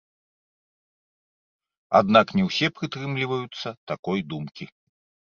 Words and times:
Аднак 1.99 2.33
не 2.39 2.43
ўсе 2.47 2.67
прытрымліваюцца 2.77 3.75
такой 3.91 4.19
думкі. 4.33 4.65